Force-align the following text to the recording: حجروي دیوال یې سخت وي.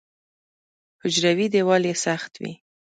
حجروي 1.03 1.47
دیوال 1.53 1.83
یې 1.89 1.95
سخت 2.05 2.31
وي. 2.41 2.53